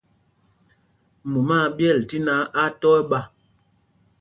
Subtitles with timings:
[1.31, 3.19] Mumá a ɓyɛl tí náǎ, á á tɔ ɛɓá.